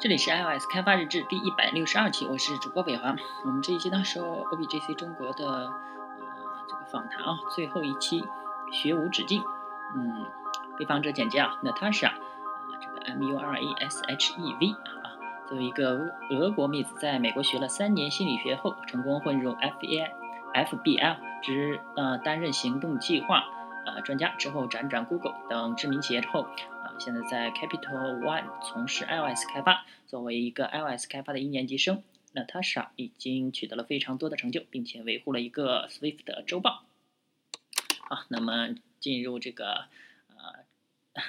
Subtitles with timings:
[0.00, 3.16] 这里是 iOS 开发日志第一百六十二期，我是主播北华。
[3.44, 5.72] 我们这一期呢是 OBGC 中国的呃
[6.68, 8.22] 这个访谈啊，最后一期
[8.70, 9.42] 学无止境。
[9.96, 10.24] 嗯，
[10.78, 12.14] 被访者简介啊，Natasha 啊，
[12.80, 20.12] 这个 M U R A S H E V 啊，作为一个俄国妹子，在美国学了三年心理学后，成功混入 F A
[20.54, 23.42] F B L，之呃担任行动计划
[23.84, 26.46] 呃专家，之后辗转 Google 等知名企业之后。
[27.00, 29.86] 现在在 Capital One 从事 iOS 开发。
[30.08, 32.02] 作为一个 iOS 开发的一年级生
[32.34, 36.84] ，Natasha 已经取得了非常多的成就，并且维护了一个 Swift 的周报。
[38.00, 39.84] 好，那么进入这个
[40.28, 40.64] 呃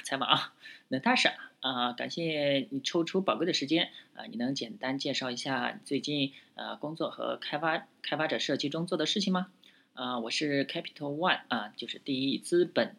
[0.03, 0.55] 采访啊
[0.89, 9.51] ，Natasha 啊，感谢你抽出宝贵的时间啊，你能简单介绍一下最近呃工作和开发开发者社区中做的事情吗？
[9.93, 12.95] 啊，我是 Capital One 啊，就是第一资本。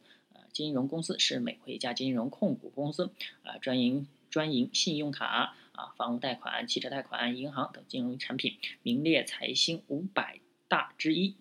[0.60, 3.10] 金融公司是美国一家金融控股公司，
[3.44, 11.34] 啊，专营专营信用卡、啊，房屋贷款、汽车贷款、银行等金融产品，名列财新五百大之一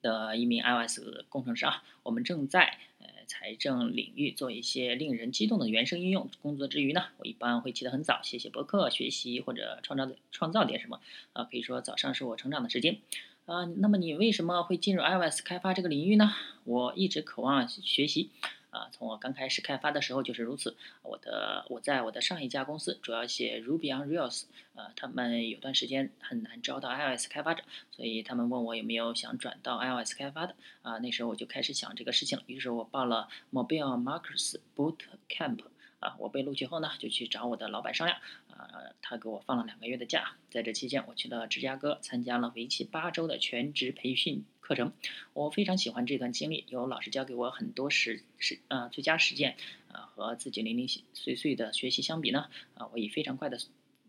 [0.00, 1.84] 的一名 iOS 工程师啊。
[2.02, 6.28] 我们正在呃财政领域做一些令人激动的原生应用。
[6.42, 11.00] 工作之余呢，我一般会起得很早，写写博客、学习或者创造创造点什么。
[11.34, 12.98] 啊，可以说早上是我成长的时间。
[13.44, 16.32] 啊，那么你为什么会进入 iOS 开发这个领域呢？
[16.64, 18.30] 我一直渴望学习，
[18.70, 20.76] 啊，从我刚开始开发的时候就是如此。
[21.02, 24.44] 我的我在我的上一家公司主要写 Ruby on Rails，
[24.76, 30.54] 呃，他们有段时间很难招到 iOS 开发者，所以他们问我有没有想转到 iOS 开发的。
[30.82, 34.98] 啊，那时候我就开始想这个事情，于是我报了 Mobile Markers Boot
[35.28, 35.58] Camp。
[36.02, 38.18] 啊，我被录取后呢，就去找我的老板商量。
[38.50, 44.92] 啊，他给我放了两个月的假，在这期间，我去了芝加哥，参加了为期八周的全职培训课程。
[45.32, 49.56] 我非常喜欢这段经历，有老师教给我很多实实呃最佳实践。
[49.92, 53.58] 啊，和自己零零碎碎的学习相比呢，啊，我以非常快的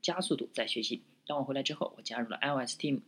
[0.02, 1.04] 加速度在学习。
[1.28, 3.02] 当我回来之后，我加入了 iOS team。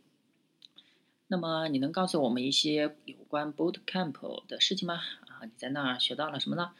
[1.28, 5.00] 那么，你能告诉我们一些有关 Boot Camp 的事情吗？
[5.26, 6.72] 啊，你在那儿学到了什么呢？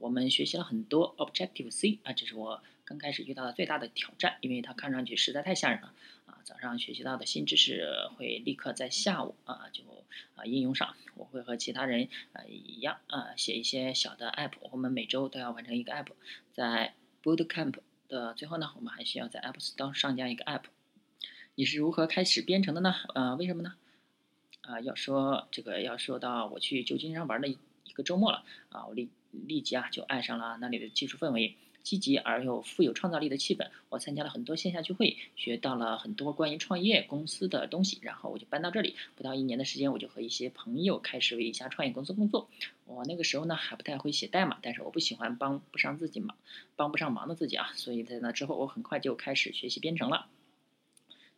[0.00, 5.92] 我们学习了很多 Objective C 啊，这是我刚开始遇到的最大的挑战，因为它看上去实在太吓人了
[6.26, 6.38] 啊！
[6.44, 9.82] 早上学习到的新知识会立刻在下午啊就
[10.34, 10.94] 啊应用上。
[11.14, 16.06] 我会和其他人啊一样啊写一些小的 App，我们每周都要完成一个 App。
[16.52, 17.74] 在 Boot Camp
[18.08, 20.64] 的最后呢，我们还需要在 App Store 上架一个 App。
[21.56, 22.94] 你是如何开始编程的呢？
[23.14, 23.74] 呃，为什么呢？
[24.62, 27.58] 啊，要说这个要说到我去旧金山玩的一
[27.92, 29.10] 个周末了啊，我立。
[29.30, 33.68] 立即啊就爱上了那里的技术氛围，积极而又富有创造力的气氛。
[33.88, 37.98] 我参加了很多线下聚会，学到了很多关于创业公司的东西。
[38.02, 42.48] 然后我就搬到这里，不到一年的时间，我就和一些朋友开始为一家创业公司工作。
[42.84, 46.36] 我那个时候呢还不太会写代码，但是我不喜欢帮不上自己忙，
[46.76, 47.70] 帮不上忙的自己啊。
[47.74, 50.26] 所以在那之后，我很快就开始学习编程了。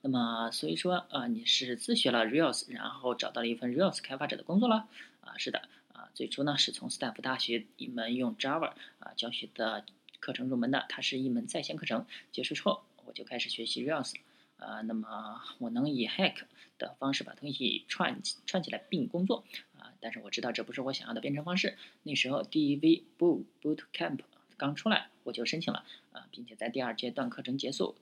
[0.03, 4.89] 那么所以说啊，你是自学了 Rails，然后找到了一份 Rails 开发者的工作了
[5.21, 5.37] 啊？
[5.39, 5.69] 是的。
[6.15, 9.85] 最初呢，是从斯坦福大学一门用 Java 啊教学的
[10.19, 12.07] 课程入门的，它是一门在线课程。
[12.33, 14.15] 结束之后，我就开始学习 Rails，
[14.59, 16.43] 啊，那么我能以 Hack
[16.79, 19.45] 的方式把东西串串起来并工作
[19.79, 21.79] 啊，但是我知道这不是我想要的编程方式。
[22.03, 24.21] 那时候，DEV Boot Boot Camp
[24.57, 27.97] 刚出来，我就申请了啊，并且在第二阶段课程结束。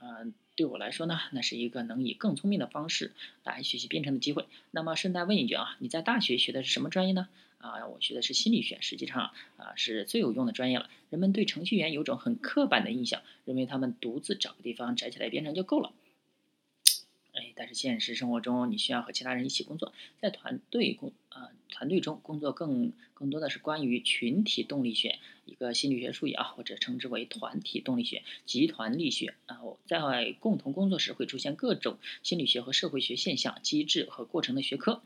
[0.00, 3.10] 嗯，对我来说呢，那是一个能以更聪明的方式
[3.42, 4.46] 来学习编程的机会。
[4.70, 7.26] 那么顺带问一句啊，你在大学学的是什么专业呢？
[7.58, 10.88] 啊，我学的是心理学，实际上啊是最有用的专业了。
[11.10, 15.92] 人们对程序员有种很刻板的印象，认为他们独自找个地方宅起来编程就够了。
[17.54, 29.34] 但是现实生活中，你需要和其他人一起工作，在团队工啊团队中工作更更多的是关于群体动力学，一个心理学术语啊，或者称之为团体动力学、集团力学。
[29.46, 35.02] 然后在共同工作时会出现各种心理学和社会学现象、机制和过程的学科。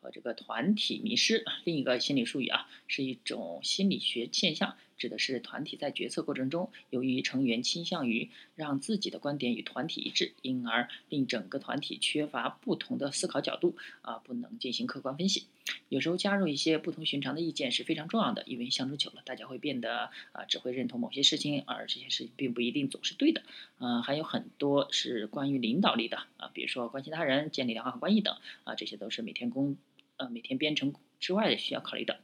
[0.00, 4.76] 和这个团体迷失，另一个心理术语啊，是一种心理学现象。
[4.98, 15.46] 指的是团体在决策过程中，由于成员倾向于让自己的观点与团体一致，因而令整个团体缺乏不同的思考角度，啊，不能进行客观分析。
[15.90, 23.42] 有时候加入一些不同寻常的意见是非常重要的，因为相处久了，大家会变得啊，只会认同某些事情，而这些事情并不一定总是对的。
[23.78, 29.76] 啊，还有很多是关于领导力的啊，比如说关心他人、建立良好关系等啊，这些都是每天工
[30.16, 32.18] 呃每天编程之外的需要考虑的。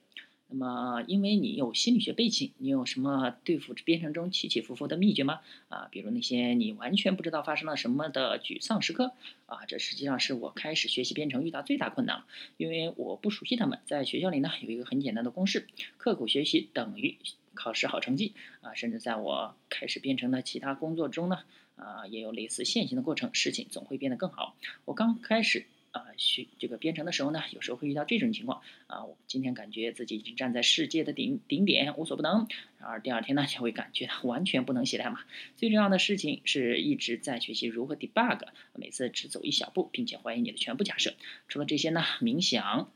[0.57, 5.41] 那么，因为你有心理学背景，你有什么对付编程中起起伏伏的秘诀吗？
[5.69, 9.13] 啊，比如那些你完全不知道发生了什么的沮丧时刻
[9.47, 13.81] 啊，这实际上是我开始学习编程遇到最大困难了，因为我不熟悉他们。
[13.85, 15.67] 在学校里呢，有一个很简单的公式：
[15.97, 17.19] 刻苦学习等于
[17.55, 21.41] 考试好成绩啊，甚至在我开始编程的其他工作中呢，
[21.75, 24.55] 啊，也有类似线性的过程，事情总会变得更好。
[24.85, 25.67] 我刚开始。
[25.95, 29.05] 啊，学这个编程的时候呢，有时候会遇到这种情况啊。
[29.05, 32.49] 我今天感觉自己已经站在世界的顶顶点，无所不能。
[32.81, 35.21] 然而第二天呢，就会感觉完全不能写代码。
[35.55, 38.41] 最重要的事情是一直在学习如何 debug，
[38.75, 41.15] 每次只走一小步，并且怀疑你的全部假设。
[41.47, 42.91] 除了这些呢，冥想。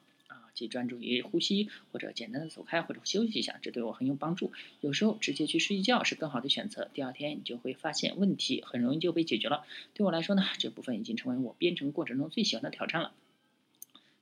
[0.66, 4.50] 专注于呼吸，或者简单的走开，或者休息一下，这对我很有帮助。
[4.81, 6.90] 有时候直接去睡觉是更好的选择。
[6.93, 9.64] 第二天你就会发现问题很容易就被解决了。
[9.94, 13.12] 对我来说呢，这部分已经成为我编程过程中最喜欢的挑战了。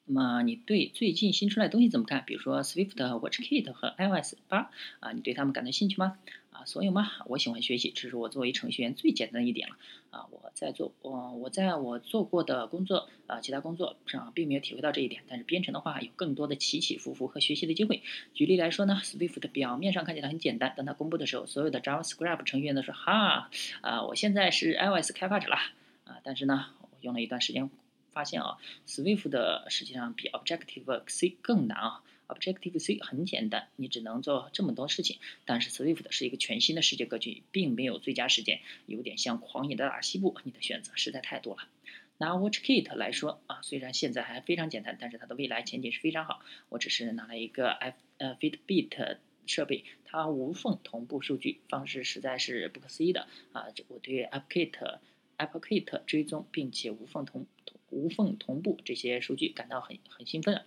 [0.08, 2.22] 那么你对最近新出来的东西怎么看？
[2.24, 4.70] 比如说 Swift、WatchKit 和 iOS 八
[5.00, 6.16] 啊，你对他们感到兴趣吗？
[6.50, 7.10] 啊，所有吗？
[7.26, 9.76] 我喜欢学习，这是我作为程序员最简单的一点了。
[10.10, 15.22] 啊，我在做我我在我做过的工作啊，其他工作上并没有体会到这一点。
[15.28, 18.02] 但是编程的话，有更多的起起伏伏和学习的机会。
[18.32, 23.50] 举例来说呢，Swift 表面上看起来很简单，当它公布的时候，所有的 JavaScript 程序员都说哈
[23.82, 25.56] 啊，我现在是 iOS 开发者了
[26.04, 26.20] 啊。
[26.22, 27.68] 但是呢，我用了一段时间，
[28.16, 32.02] 发现啊，Swift 的实际上比 Objective C 更难啊。
[32.28, 35.18] Objective C 很简单，你只能做这么多事情。
[35.44, 41.68] 但是 Swift 是一个全新的世界格局，并没有最佳实践，有点像狂野的大西部，你的选择实在太多了。
[42.16, 46.40] 拿 WatchKit 来说啊，虽然现在还非常简单，但是它的未来前景是非常好。
[46.70, 53.66] 我只是拿了一个 F 呃 Fitbit 设备，它无缝同步数据方式实在是不可思议的啊！
[53.88, 54.98] 我对 AppKit
[55.36, 57.46] AppKit 追踪并且无缝同
[57.90, 60.62] 无缝同步这些数据感到很很兴奋啊。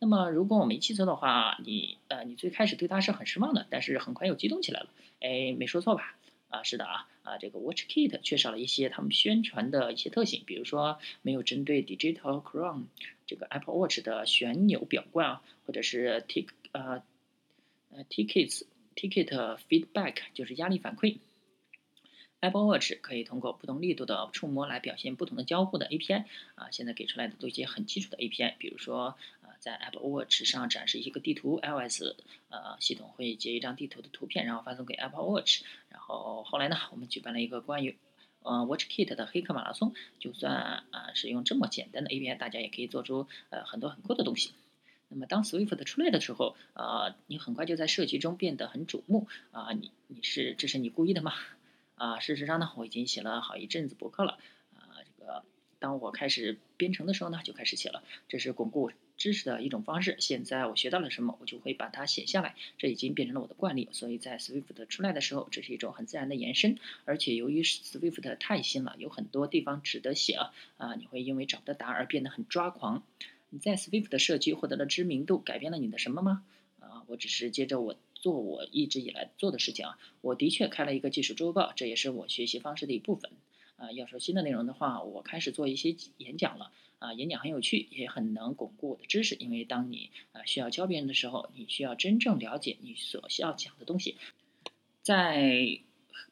[0.00, 4.90] 那么，如果我没记错的话，你呃，你最开始对它是很失望的，但是很快又激动起来了。
[5.20, 6.16] 哎，没说错吧？
[6.48, 12.84] 啊，是的啊，啊，这个 WatchKit 缺少了一些他们宣传的一些特性，比如说没有针对 Digital Crown
[13.26, 17.02] 这个 Apple Watch 的旋钮表冠啊，或者是 Tick 呃
[17.90, 18.64] 呃 Tickets
[18.94, 21.18] Ticket Feedback 就是压力反馈。
[22.44, 26.24] Apple Watch 可以通过不同力度的触摸来表现不同的交互的 API
[26.54, 29.16] 啊，现在给出来的都一些很基础的 API，比如说。
[29.60, 32.02] 在 Apple Watch 上展示一个地图，iOS
[32.50, 35.62] 呃系统会截一张地图的图片，然后发送给 Apple Watch。
[35.88, 37.96] 然后后来呢，我们举办了一个关于
[38.42, 39.94] 呃 WatchKit 的黑客马拉松。
[40.18, 44.50] 就算啊使用这么简单的 API，大家也可以做出呃很多很酷的东西。
[45.08, 51.32] 那么当 Swift 出来的时候，啊你很快就在社区中变得很瞩目啊你你是这是你故意的吗？
[51.96, 54.38] 啊事实上呢，我已经写了好一阵子博客了
[54.74, 55.44] 啊这个
[55.78, 58.90] 当我开始编程的时候呢，就开始写了，这是巩固。
[59.16, 60.16] 知识的一种方式。
[60.18, 63.88] 现在我学到了什么，我就会把它写下来，这已经变成了我的惯例。
[63.92, 66.78] 所以在 Swift 出来的时候，这是一种很自然的延伸。
[67.04, 70.94] 而且由于 Swift 太新了，有很多地方值得写啊啊！
[70.96, 73.04] 你会因为找不到答案而变得很抓狂。
[73.50, 76.44] 你在 Swift 的社区获得了知名度，改变了你的什么吗？
[76.80, 77.94] 啊，我只是接着我
[78.24, 79.98] 做我一直以来做的事情啊。
[80.22, 83.30] 我的确开了一个技术周报，这也是我学习方式的一部分。
[83.76, 86.72] 啊，要说新的内容的话，我开始做一些演讲了。
[87.00, 89.34] 啊，演讲很有趣，也很能巩固我的知识。
[89.34, 94.16] 因为当你啊需要教别人的时候，你需要真正了解你所需要讲的东西。
[95.02, 95.80] 在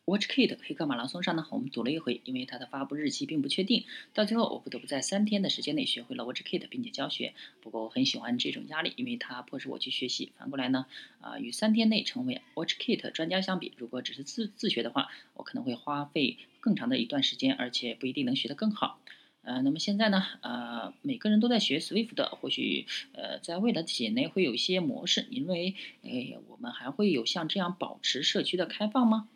[0.05, 3.84] WatchKit 黑客马拉松上呢，我们组了一回，因为它的发布日期并不确定。
[4.14, 7.34] 到最后，我不得不在三天的时间内学会了 WatchKit，并且教学。
[7.61, 10.32] 不过我很喜欢这种压力，因为它迫使我去学习。
[10.37, 10.87] 反过来呢，
[11.20, 19.00] 啊，与三天内成为 WatchKit 专家相比，如果只是自自学的话，我可能会花费更长的一段时间，而且不一定能学得更好。
[19.45, 25.26] 呃，那么现在呢，呃，每个人都在学 Swift，或许呃，在未来的企业内会有一些模式。
[25.30, 29.28] 你认为，哎，我们还会有像这样保持社区的开放吗？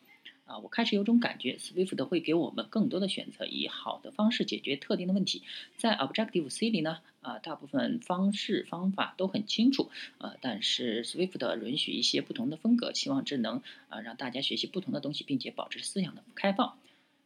[0.47, 5.43] 啊，我开始有种感觉，Swift 会给我们更多的选择，以好的方式解决特定的问题。
[5.76, 16.79] 在 Objective C 里呢，啊，大部分方式方法都很清楚，呃，但是 Swift 允许一些不同的风格，希望这能啊让大家学习不同的东西，并且保持思想的开放。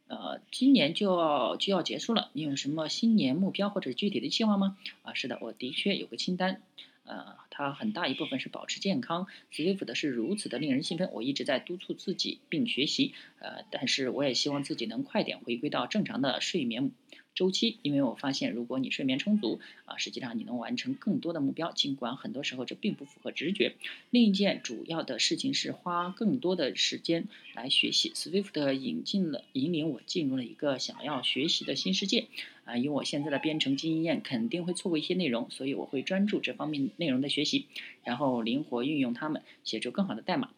[0.08, 4.76] 呃，今年就要就要结束了，你有什么新年目标或者具体的计划吗？
[5.02, 6.62] 啊，是的，我的确有个清单，
[7.10, 9.26] 呃，它很大一部分是保持健康。
[9.52, 16.92] Swift 是如此的令人兴奋，我一直在督促自己并学习，呃，但是我也希望自己能快点回归到正常的睡眠。
[17.34, 23.76] 周期，因为我发现，如果你睡眠充足，啊，实际上你能完成更多的目标，尽管很多时候这并不符合直觉。
[24.10, 28.10] 另一件主要的事情是花更多的时间来学习。
[28.10, 32.26] Swift 引进了，引领我进入了一个想要学习的新世界。
[32.64, 37.66] 啊，以我现在的编程经验，肯定会错过一些内容，所以我会专注这方面内容的学习，
[38.04, 40.50] 然后灵活运用它们，写出更好的代码。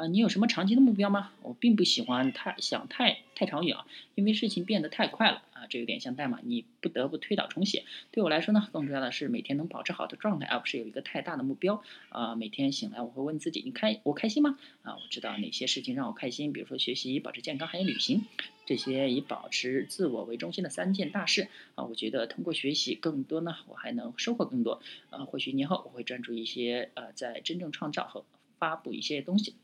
[0.00, 1.30] 啊，你有什么长期的目标吗？
[1.42, 7.84] 我并不喜欢太想太太长远啊，因为事情变得太快了啊，这有点像代码，你不得不推倒重写。
[8.10, 12.34] 对我来说呢，更重要的是每天能保持好的状态，而不是有一个太大的目标啊。
[12.34, 14.58] 每天醒来，我会问自己：你开我开心吗？
[14.84, 18.24] 啊，我知道哪些事情让我开心，比如说学习、保持健康还有旅行，
[18.64, 21.84] 这些以保持自我为中心的三件大事啊。
[21.84, 24.80] 我觉得通过学习更多呢，我还能收获更多
[25.10, 25.26] 啊。
[25.26, 28.24] 或许年后我会专注一些呃，在真正创造和
[28.58, 29.56] 发布一些东西。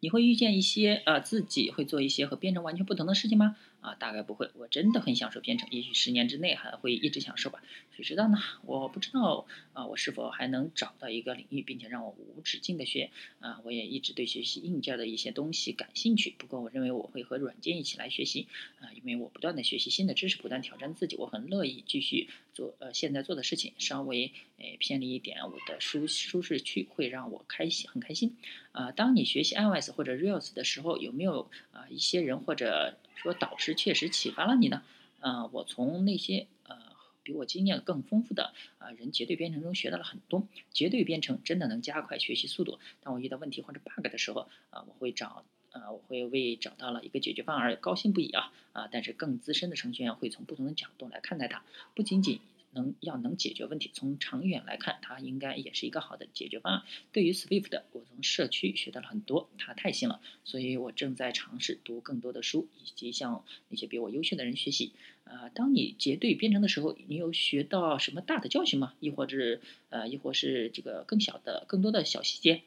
[0.00, 3.56] 你会遇见一些啊，自己会做一些和编程完全不同的事情吗？
[3.80, 4.50] 啊，大概不会。
[4.54, 7.62] 我真的很享受编程，也许十年之内还会一直享受吧。
[7.90, 8.38] 谁知道呢？
[8.64, 13.10] 我不知道啊，我是否还能找到一个领域，并且让我无止境的学
[13.40, 13.60] 啊。
[13.64, 16.34] 我也一直对学习硬件的一些东西感兴趣。
[16.38, 18.46] 不过，我认为我会和软件一起来学习
[18.80, 21.16] 啊，因为我不断的学习新的知识，不断挑战自己。
[21.16, 28.36] 我很乐意继续做呃现在做的事情，稍微诶偏离一点我的舒舒适区，会让我开心很开心。
[28.72, 34.82] 啊，当你学习 iOS 或者 Rails 的时候，有没有啊一些人或者说导师确实启发了你呢？
[35.20, 36.74] 啊，我从那些呃
[37.22, 40.48] 比我经验更丰富的啊人结对编程中学到了很多。
[40.70, 42.78] 结对编程真的能加快学习速度。
[43.02, 48.88] 当我遇到问题或者 bug 的时候，啊，我会找啊我会为找到了一个解决方案而高兴不已啊啊！
[48.90, 51.62] 但是更资深的程序员会从不同的角度来看待它，
[51.94, 52.40] 不仅仅。
[52.72, 56.82] 能要能解决问题，从长远来看，它应该也是一个好的解决方案。
[57.12, 64.92] 对于 Swift，我从社区学到了很多，它太新了，所以我正在尝试读更多的书，以及向那些比我优秀的人学习。
[65.24, 68.94] 呃，当你结对编程的时候，你有学到什么大的教训吗？
[69.00, 72.62] 亦或是呃，亦或是这个更小的、更多的小细节？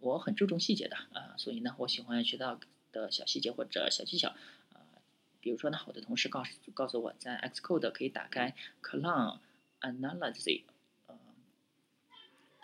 [0.00, 2.60] 我很注重细节的啊，所以呢，我喜欢学到
[2.92, 4.34] 的小细节或者小技巧。
[5.46, 9.38] 比如说呢，我的同事告诉告诉我在 Xcode 可以打开 Clone
[9.80, 10.64] Analysis。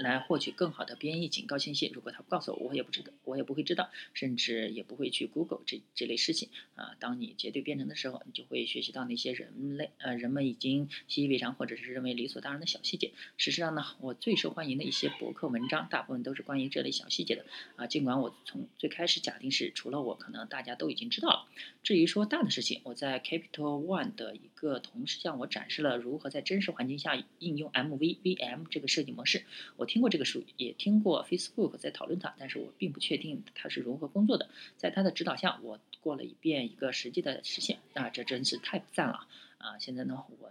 [0.03, 1.91] 来获取更好的编译警告信息。
[1.95, 6.97] 如果他不告诉我，我也不知道，我也不会知道，甚至也不会去 Google 这这类事情啊。
[6.99, 13.13] 当你结对编程的时候，你就会学习到那些人类呃人们已经习以为常或者是认为理所当然的小细节。
[13.37, 17.45] 事实上呢，我最受欢迎的一些博客文章，大部分都是关于这类小细节的
[17.77, 17.87] 啊。
[17.87, 21.47] 尽管我从最开始假定是除了我，可能大家都已经知道了。
[21.85, 29.45] 至于说大的事情，我在 Capital One 的一个同事向我展示了如何在真实环境下应用 MVVM 这个设计模式。
[29.77, 29.87] 我。
[29.93, 34.49] 听过这个书，也听过 Facebook 在讨论它，但是我并不确定它是如何工作的。
[34.79, 39.27] 在他的指导下，我过了一遍一个实际的实现，啊，这真是太赞了
[39.59, 39.79] 啊！
[39.79, 40.51] 现在呢，我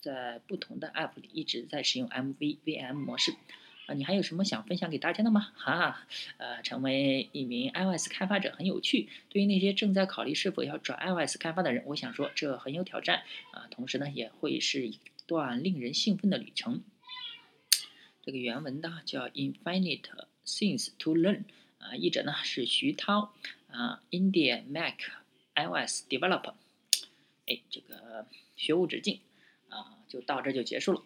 [0.00, 3.36] 在不同的 App 里一直在使用 MVVM 模式
[3.86, 3.94] 啊。
[3.94, 5.52] 你还有什么想分享给大家的吗？
[5.54, 6.04] 哈，
[6.38, 9.08] 呃，成为一名 iOS 开发者很有趣。
[9.28, 16.82] 对于那些正在考虑是否要转 iOS 开发的人，我想说这很有挑战啊，同时呢，也会是一段令人兴奋的旅程。
[18.30, 20.04] 这个原文呢叫 Infinite
[20.46, 21.42] Things to Learn，
[21.78, 23.34] 啊，译者呢是徐涛，
[23.66, 25.00] 啊，India Mac
[25.56, 26.54] iOS Developer，
[27.48, 29.18] 哎，这个学无止境，
[29.68, 31.02] 啊，就到这就结束了。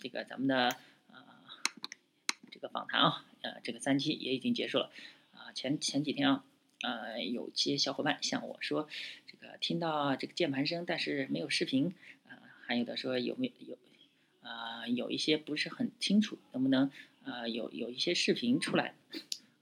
[0.00, 0.70] 这个咱们的
[1.12, 1.46] 啊，
[2.50, 4.90] 这个访谈啊，呃，这个三期也已经结束了。
[5.32, 6.44] 啊，前前几天啊，
[6.80, 8.88] 呃，有些小伙伴向我说，
[9.28, 11.94] 这个听到这个键盘声，但是没有视频，
[12.28, 13.78] 啊，还有的说有没有有？
[14.50, 16.90] 啊，有一些不是很清楚，能不能
[17.22, 18.94] 呃有有一些视频出来？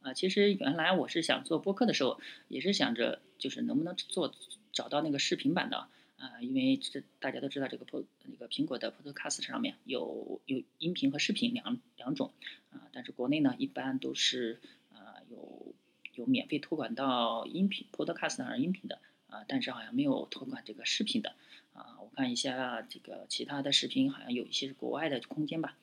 [0.01, 2.19] 啊，其实原来我是想做播客的时候，
[2.49, 4.35] 也是想着就是能不能做
[4.73, 12.33] 找到那个视频版的啊，因为这大家都知道这个 po 那个苹果的 Podcast 上面有有音频和视频两两种
[12.71, 14.61] 啊，但是国内呢一般都是
[14.93, 15.75] 啊有
[16.15, 21.35] 有免费托管到音频 Podcast 上音频的啊，但是好像没有托管这个视频的。
[21.79, 25.77] 啊，我看一下这个其他的视频，好像有一些是国外的空间吧，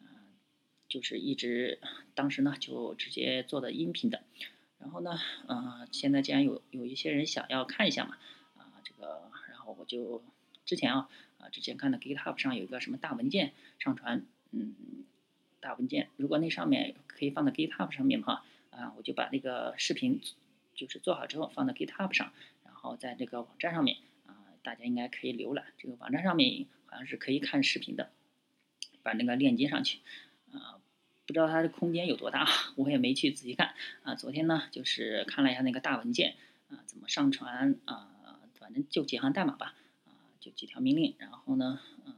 [0.00, 0.06] 嗯，
[0.88, 1.80] 就是一直
[2.14, 4.22] 当时呢就直接做的音频的，
[4.78, 8.16] 然后呢，嗯，现在既然有有一些人想要看一下嘛，
[8.58, 10.22] 啊，这个，然后我就
[10.64, 14.76] 之前啊，啊，之前看的 GitHub 上有一个什么大文件上传，嗯，
[15.58, 20.20] 大文件，如果那上面可以放到 GitHub 上面的话，啊，我就把那个视频
[20.76, 22.32] 就是做好之后放到 GitHub 上，
[22.64, 23.96] 然后在这个网站上面。
[24.62, 28.10] 大家应该可以浏览这个网站上面好像是可以看视频的，
[29.02, 30.00] 把那个链接上去，
[30.52, 30.80] 啊，
[31.26, 36.36] 不知道它的空间有多大， 我也没去仔细看，啊，昨天呢就是看了一下那个大文件，
[36.68, 39.74] 啊，怎么上传，啊，反正就几行代码吧，
[40.04, 42.14] 啊，就几条命令，然后呢，嗯，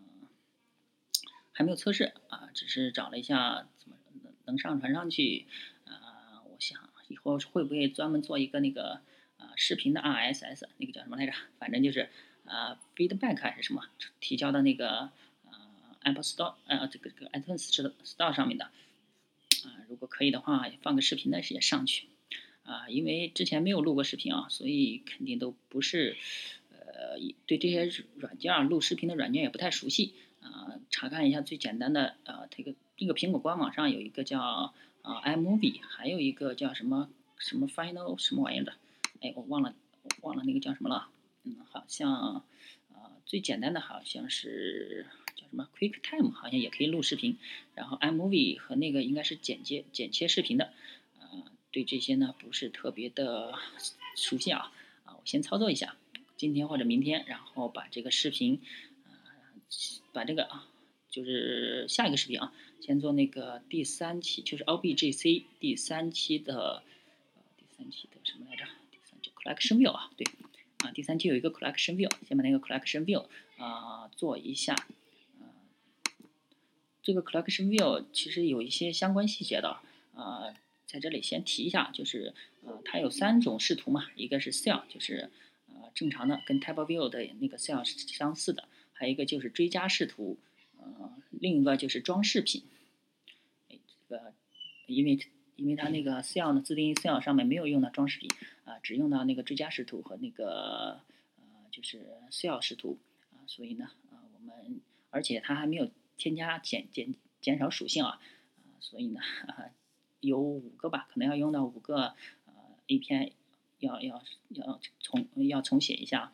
[1.52, 5.46] 还没有测试，啊，只是找了一下怎么能能上传上去，
[5.84, 9.02] 啊，我想以后会不会专门做一个那个，
[9.36, 12.08] 啊，视频的 RSS，那个叫什么来着，反正就是。
[12.44, 13.82] 啊，feedback 还是什么
[14.20, 15.10] 提交的那个
[15.44, 15.52] 呃
[16.02, 17.68] Apple Store 呃这个这个 iTunes
[18.04, 18.64] Store 上面的。
[19.64, 22.08] 啊，如果可以的话，放个视频呢也上去。
[22.64, 26.16] 啊，因为之前没有录过视频啊，所以肯定都不是，
[26.70, 30.14] 呃，对这些软件啊录视频的软件也不太熟悉。
[30.40, 30.78] 啊。
[30.90, 37.08] 查看一下最简单的，呃，这个这个苹果官网上有一个叫啊 iMovie，还有一个叫什么
[37.38, 38.74] 什么 Final 什么玩意儿的，
[39.20, 39.74] 哎，我忘了
[40.20, 41.08] 忘了那个叫什么了，
[41.44, 42.44] 嗯，好像
[42.92, 47.38] 啊最简单的好像是叫什么 QuickTime，好像也可以录视频，
[47.74, 50.72] 然后 iMovie 和那个应该是剪接剪切视频的。
[51.70, 53.54] 对这些呢不是特别的
[54.14, 54.70] 熟悉啊
[55.04, 55.96] 啊，我先操作一下，
[56.36, 58.60] 今天或者明天，然后把这个视频，
[59.06, 59.12] 呃，
[60.12, 60.68] 把这个啊，
[61.08, 66.82] 就是下一个视频啊，先做那个第三期，就是 OBGC 第三期的，
[67.36, 68.66] 呃，第三期的什么来着？
[68.90, 70.26] 第三期 Collection View 啊，对，
[70.82, 74.74] 啊，第三期有一个 Collection View，先把那个 Collection View 啊做一下，
[77.02, 79.80] 这个 Collection View 其实有一些相关细节的
[80.14, 80.54] 啊。
[80.84, 82.34] 在这里先提一下，就是
[82.66, 85.30] 呃，它有三种视图嘛，一个是 cell，就是
[85.68, 90.38] 呃正常的跟 Table View 的那个 cell 是相似的，还有一个就是追加视图，
[90.78, 92.64] 呃，另一个就是装饰品。
[93.70, 94.34] 哎，这个
[94.86, 95.18] 因为
[95.56, 98.30] 因为它那个 cell 呢，自定义 cell 上面没有用到装饰品
[98.64, 101.00] 啊，只用到那个追加视图和那个
[101.36, 102.98] 呃就是 cell 视图
[103.30, 104.80] 啊，所以呢啊我们
[105.10, 108.20] 而且它还没有添加减减减少属性啊
[108.56, 109.66] 啊，所以呢啊。
[110.22, 112.14] 有五个吧，可能要用到五个
[112.46, 112.52] 呃
[112.86, 113.32] API，
[113.80, 116.30] 要要要重要重写一下。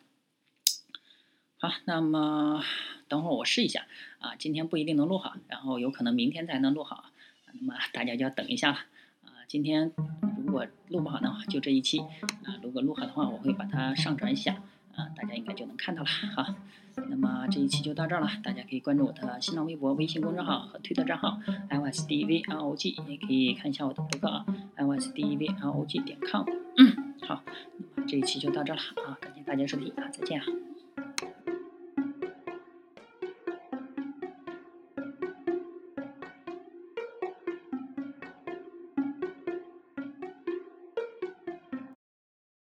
[1.57, 2.63] 好，那么
[3.07, 3.87] 等会儿我试一下
[4.19, 7.09] 啊，今天不一定能录好，然后有可能明天才能录好，
[7.51, 8.85] 那么大家就要等一下了。
[9.49, 9.91] 今天
[10.45, 11.97] 如果录不好的话，就这一期
[12.43, 14.61] 啊，如果录好的话，我会把它上传一下
[14.95, 16.07] 啊，大家应该就能看到了。
[16.35, 16.55] 好。
[17.09, 21.39] 那么这一期就到这儿了，大家可以关注我的新浪微博、微信公众号和推特账号
[21.69, 26.19] l s d v r o g，也可以看一下我的博客啊 l s d v r o g 点
[26.29, 26.45] com。
[26.77, 27.41] 嗯，好，
[27.95, 30.45] 那么这一期就到这儿了啊，感谢大家收听啊，再见啊。